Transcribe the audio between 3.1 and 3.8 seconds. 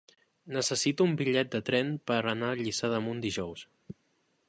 dijous.